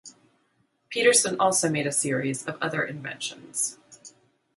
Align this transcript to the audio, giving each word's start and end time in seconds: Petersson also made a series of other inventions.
Petersson 0.89 1.35
also 1.39 1.69
made 1.69 1.85
a 1.85 1.91
series 1.91 2.43
of 2.47 2.57
other 2.59 2.83
inventions. 2.83 3.77